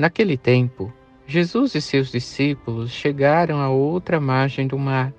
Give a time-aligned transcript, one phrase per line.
[0.00, 0.90] Naquele tempo,
[1.26, 5.12] Jesus e seus discípulos chegaram à outra margem do mar,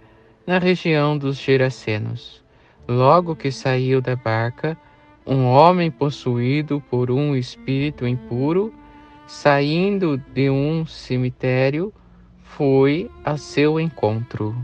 [0.44, 2.44] na região dos Gerasenos.
[2.88, 4.76] Logo que saiu da barca,
[5.24, 8.74] um homem possuído por um espírito impuro,
[9.28, 11.94] saindo de um cemitério,
[12.42, 14.58] foi a seu encontro.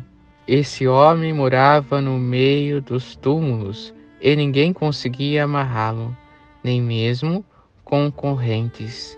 [0.47, 6.17] Esse homem morava no meio dos túmulos e ninguém conseguia amarrá-lo,
[6.63, 7.45] nem mesmo
[7.85, 9.15] com correntes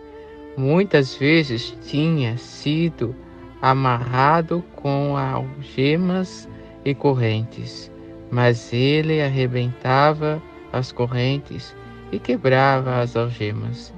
[0.59, 3.16] muitas vezes tinha sido
[3.62, 6.49] amarrado com algemas
[6.84, 7.90] e correntes,
[8.29, 10.43] mas ele arrebentava
[10.74, 11.74] as correntes
[12.12, 13.93] e quebrava as algemas,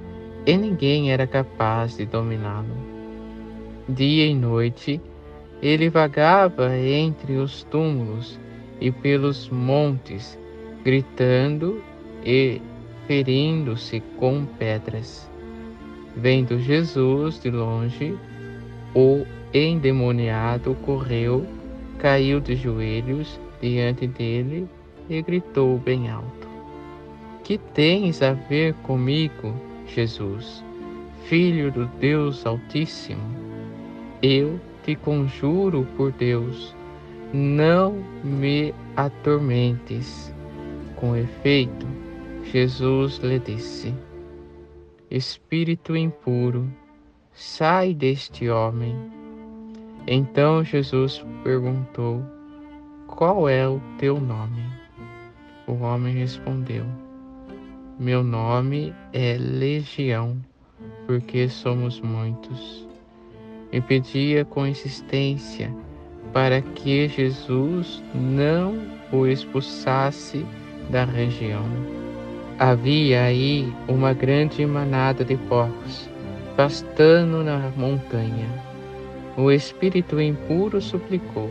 [0.46, 2.76] e ninguém era capaz de dominá-lo.
[3.88, 5.00] Dia e noite
[5.60, 8.38] ele vagava entre os túmulos
[8.80, 10.38] e pelos montes,
[10.84, 11.82] gritando
[12.24, 12.62] e
[13.08, 15.31] ferindo-se com pedras.
[16.16, 18.14] Vendo Jesus de longe,
[18.94, 19.24] o
[19.54, 21.46] endemoniado correu,
[21.98, 24.68] caiu de joelhos diante dele
[25.08, 26.48] e gritou bem alto:
[27.42, 29.54] Que tens a ver comigo,
[29.86, 30.62] Jesus,
[31.24, 33.22] Filho do Deus Altíssimo?
[34.22, 36.74] Eu te conjuro por Deus,
[37.32, 40.32] não me atormentes.
[40.96, 41.86] Com efeito,
[42.44, 43.94] Jesus lhe disse:
[45.14, 46.72] Espírito impuro,
[47.34, 48.96] sai deste homem.
[50.06, 52.24] Então Jesus perguntou:
[53.08, 54.64] Qual é o teu nome?
[55.66, 56.86] O homem respondeu:
[57.98, 60.34] Meu nome é Legião,
[61.06, 62.88] porque somos muitos.
[63.70, 65.70] E pedia com insistência
[66.32, 68.78] para que Jesus não
[69.12, 70.46] o expulsasse
[70.88, 71.66] da região.
[72.58, 76.08] Havia aí uma grande manada de porcos,
[76.56, 78.46] pastando na montanha.
[79.36, 81.50] O espírito impuro suplicou: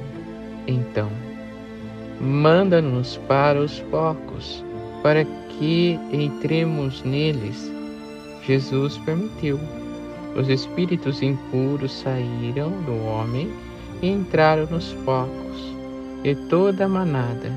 [0.67, 1.09] Então,
[2.19, 4.63] manda-nos para os porcos,
[5.01, 5.25] para
[5.57, 7.71] que entremos neles.
[8.45, 9.59] Jesus permitiu.
[10.35, 13.51] Os espíritos impuros saíram do homem
[14.01, 15.75] e entraram nos porcos,
[16.23, 17.51] e toda a manada,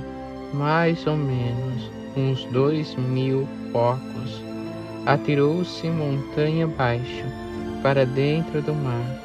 [0.52, 4.42] mais ou menos uns dois mil porcos,
[5.06, 7.24] atirou-se montanha abaixo
[7.82, 9.20] para dentro do mar,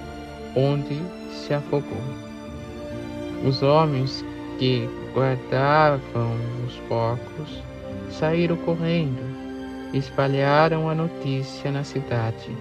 [0.56, 1.00] onde
[1.32, 2.04] se afogou.
[3.46, 4.26] Os homens
[4.58, 6.36] que guardavam
[6.68, 7.64] os porcos
[8.12, 9.22] saíram correndo,
[9.94, 12.52] espalharam a notícia na cidade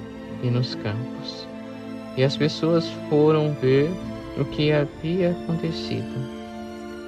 [0.42, 1.48] e nos campos.
[2.16, 3.90] E as pessoas foram ver
[4.38, 6.38] o que havia acontecido.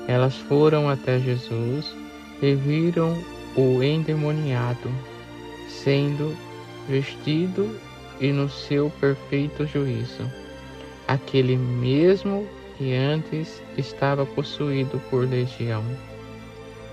[0.08, 1.94] Elas foram até Jesus
[2.42, 3.16] e viram
[3.56, 4.90] o endemoniado
[5.68, 6.36] sendo
[6.88, 7.78] vestido
[8.20, 10.30] e no seu perfeito juízo,
[11.08, 12.46] aquele mesmo
[12.76, 15.84] que antes estava possuído por legião,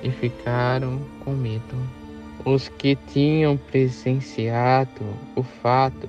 [0.03, 1.75] e ficaram com medo.
[2.45, 5.03] Os que tinham presenciado
[5.35, 6.07] o fato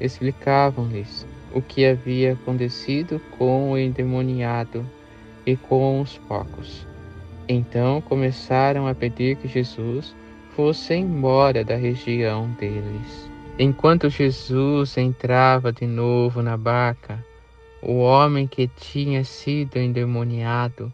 [0.00, 4.84] explicavam-lhes o que havia acontecido com o endemoniado
[5.46, 6.86] e com os porcos.
[7.48, 10.14] Então começaram a pedir que Jesus
[10.54, 13.30] fosse embora da região deles.
[13.58, 17.24] Enquanto Jesus entrava de novo na barca,
[17.82, 20.92] o homem que tinha sido endemoniado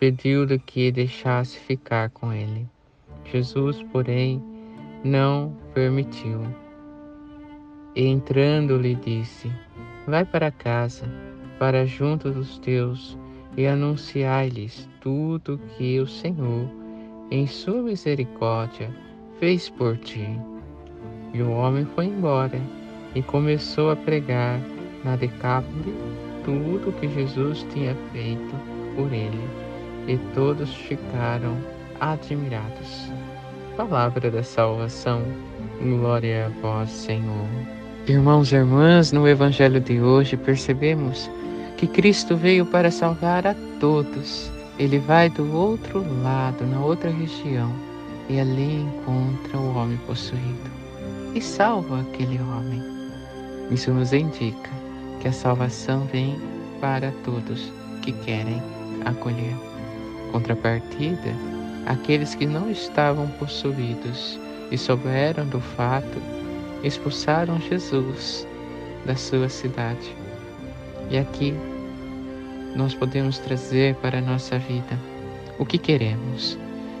[0.00, 2.66] pediu-lhe que deixasse ficar com ele.
[3.30, 4.42] Jesus, porém,
[5.04, 6.40] não permitiu.
[7.94, 9.50] Entrando lhe disse:
[10.06, 11.06] Vai para casa,
[11.58, 13.16] para junto dos teus
[13.56, 16.68] e anunciai-lhes tudo que o Senhor,
[17.30, 18.90] em sua misericórdia,
[19.38, 20.28] fez por ti.
[21.32, 22.60] E o homem foi embora
[23.14, 24.60] e começou a pregar
[25.04, 25.94] na Decápole
[26.44, 28.54] tudo que Jesus tinha feito
[28.94, 29.40] por ele,
[30.06, 31.56] e todos ficaram
[32.00, 33.10] admirados.
[33.76, 35.22] Palavra da salvação,
[35.82, 37.48] glória a vós, Senhor.
[38.06, 41.30] Irmãos e irmãs, no Evangelho de hoje percebemos
[41.76, 44.50] que Cristo veio para salvar a todos.
[44.78, 47.72] Ele vai do outro lado, na outra região,
[48.28, 50.84] e ali encontra o homem possuído
[51.34, 52.80] e salva aquele homem.
[53.70, 54.70] Isso nos indica
[55.20, 56.40] que a salvação vem
[56.80, 57.72] para todos
[58.02, 58.62] que querem
[59.04, 59.56] acolher.
[60.30, 61.34] Contrapartida,
[61.86, 64.38] aqueles que não estavam possuídos
[64.70, 66.20] e souberam do fato,
[66.82, 68.46] expulsaram Jesus
[69.04, 70.14] da sua cidade.
[71.10, 71.54] E aqui
[72.74, 74.98] nós podemos trazer para a nossa vida
[75.58, 76.58] o que queremos.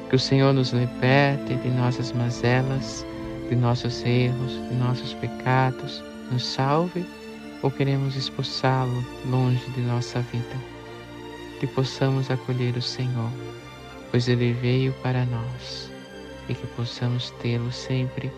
[0.08, 3.04] Que o Senhor nos liberte de nossas mazelas,
[3.48, 7.04] de nossos erros, de nossos pecados, nos salve
[7.62, 10.56] ou queremos expulsá-lo longe de nossa vida.
[11.58, 13.30] Que possamos acolher o Senhor,
[14.10, 15.90] pois ele veio para nós
[16.48, 18.30] e que possamos tê-lo sempre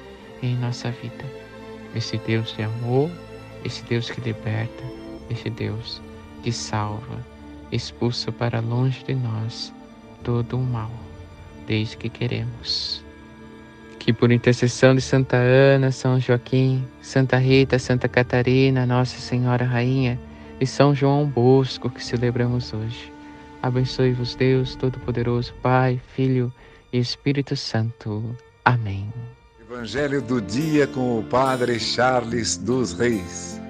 [0.43, 1.25] em nossa vida.
[1.95, 3.11] Esse Deus de amor,
[3.65, 4.85] esse Deus que liberta,
[5.31, 6.01] esse Deus
[6.43, 7.25] que salva,
[7.73, 9.73] expulsa para longe de nós
[10.23, 10.91] todo o mal,
[11.67, 13.05] desde que queremos.
[13.99, 20.19] Que por intercessão de Santa Ana, São Joaquim, Santa Rita, Santa Catarina, Nossa Senhora Rainha
[20.61, 23.13] e São João Bosco que celebramos hoje.
[23.63, 26.53] Abençoe-vos Deus Todo-Poderoso, Pai, Filho
[26.93, 28.37] e Espírito Santo.
[28.65, 29.13] Amém.
[29.61, 33.61] Evangelho do dia com o Padre Charles dos Reis.